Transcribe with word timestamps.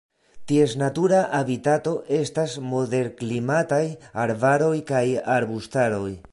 Ties 0.51 0.71
natura 0.83 1.19
habitato 1.39 1.93
estas 2.21 2.57
moderklimataj 2.71 3.83
arbaroj 4.25 4.75
kaj 4.93 5.07
arbustaroj. 5.39 6.13